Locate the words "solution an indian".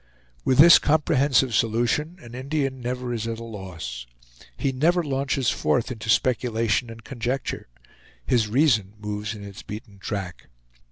1.53-2.81